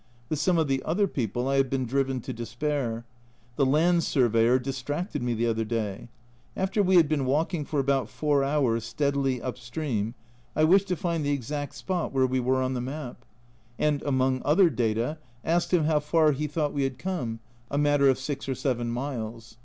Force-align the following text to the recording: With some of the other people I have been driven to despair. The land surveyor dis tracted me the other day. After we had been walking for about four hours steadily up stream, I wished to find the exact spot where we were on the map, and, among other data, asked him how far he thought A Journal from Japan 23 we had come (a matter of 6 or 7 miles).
With 0.29 0.39
some 0.39 0.57
of 0.57 0.67
the 0.67 0.81
other 0.81 1.05
people 1.05 1.47
I 1.47 1.57
have 1.57 1.69
been 1.69 1.85
driven 1.85 2.21
to 2.21 2.33
despair. 2.33 3.05
The 3.55 3.67
land 3.67 4.03
surveyor 4.03 4.57
dis 4.57 4.81
tracted 4.81 5.21
me 5.21 5.35
the 5.35 5.45
other 5.45 5.63
day. 5.63 6.09
After 6.57 6.81
we 6.81 6.95
had 6.95 7.07
been 7.07 7.23
walking 7.27 7.65
for 7.65 7.79
about 7.79 8.09
four 8.09 8.43
hours 8.43 8.83
steadily 8.83 9.39
up 9.43 9.59
stream, 9.59 10.15
I 10.55 10.63
wished 10.63 10.87
to 10.87 10.95
find 10.95 11.23
the 11.23 11.29
exact 11.33 11.75
spot 11.75 12.13
where 12.13 12.25
we 12.25 12.39
were 12.39 12.63
on 12.63 12.73
the 12.73 12.81
map, 12.81 13.25
and, 13.77 14.01
among 14.01 14.41
other 14.43 14.71
data, 14.71 15.19
asked 15.45 15.71
him 15.71 15.83
how 15.83 15.99
far 15.99 16.31
he 16.31 16.47
thought 16.47 16.71
A 16.71 16.73
Journal 16.73 16.73
from 16.73 16.79
Japan 16.79 16.79
23 16.79 16.79
we 16.79 16.83
had 16.89 16.97
come 16.97 17.39
(a 17.69 17.77
matter 17.83 18.09
of 18.09 18.17
6 18.17 18.49
or 18.49 18.55
7 18.55 18.89
miles). 18.89 19.57